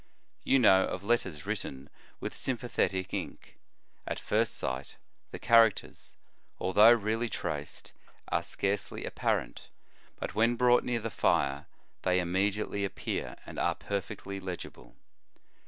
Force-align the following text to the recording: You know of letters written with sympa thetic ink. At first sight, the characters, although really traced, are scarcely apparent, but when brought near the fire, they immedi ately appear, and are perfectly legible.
You 0.43 0.57
know 0.57 0.87
of 0.87 1.03
letters 1.03 1.45
written 1.45 1.87
with 2.19 2.33
sympa 2.33 2.67
thetic 2.71 3.13
ink. 3.13 3.59
At 4.07 4.19
first 4.19 4.55
sight, 4.57 4.95
the 5.29 5.37
characters, 5.37 6.15
although 6.57 6.91
really 6.93 7.29
traced, 7.29 7.93
are 8.29 8.41
scarcely 8.41 9.05
apparent, 9.05 9.69
but 10.15 10.33
when 10.33 10.55
brought 10.55 10.83
near 10.83 10.99
the 11.01 11.11
fire, 11.11 11.67
they 12.01 12.17
immedi 12.17 12.65
ately 12.65 12.83
appear, 12.83 13.35
and 13.45 13.59
are 13.59 13.75
perfectly 13.75 14.39
legible. 14.39 14.95